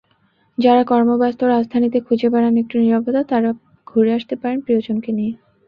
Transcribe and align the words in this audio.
যাঁরা 0.57 0.83
কর্মব্যস্ত 0.83 1.41
রাজধানীতে 1.45 1.97
খুঁজে 2.01 2.27
বেড়ান 2.29 2.55
একটু 2.57 2.75
নীরবতা, 2.79 3.21
তাঁরা 3.23 3.49
ঘুরে 3.87 4.11
আসতে 4.17 4.35
পারেন 4.41 4.57
প্রিয়জনকে 4.61 5.11
নিয়ে। 5.17 5.33